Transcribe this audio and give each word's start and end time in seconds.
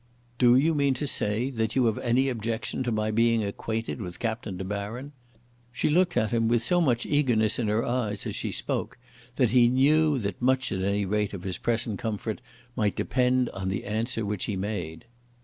"Do 0.39 0.55
you 0.55 0.73
mean 0.73 0.95
to 0.95 1.05
say 1.05 1.51
that 1.51 1.75
you 1.75 1.85
have 1.85 1.99
any 1.99 2.27
objection 2.27 2.81
to 2.81 2.91
my 2.91 3.11
being 3.11 3.43
acquainted 3.43 4.01
with 4.01 4.17
Captain 4.19 4.57
De 4.57 4.63
Baron?" 4.63 5.11
She 5.71 5.91
looked 5.91 6.17
at 6.17 6.31
him 6.31 6.47
with 6.47 6.63
so 6.63 6.81
much 6.81 7.05
eagerness 7.05 7.59
in 7.59 7.67
her 7.67 7.85
eyes 7.85 8.25
as 8.25 8.35
she 8.35 8.51
spoke 8.51 8.97
that 9.35 9.51
he 9.51 9.67
knew 9.67 10.17
that 10.17 10.41
much 10.41 10.71
at 10.71 10.81
any 10.81 11.05
rate 11.05 11.33
of 11.35 11.43
his 11.43 11.59
present 11.59 11.99
comfort 11.99 12.41
might 12.75 12.95
depend 12.95 13.49
on 13.49 13.69
the 13.69 13.83
answer 13.85 14.25
which 14.25 14.45
he 14.45 14.55
made. 14.55 15.05